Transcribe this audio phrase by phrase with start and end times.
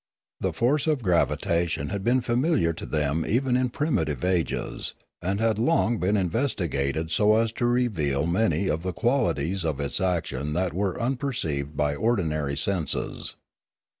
[0.39, 5.59] The force of gravitation had been familiar to them even in primitive ages, and had
[5.59, 10.53] long been investi gated so as to reveal many of the qualities of its action
[10.53, 13.35] that were unperceived by ordinary senses.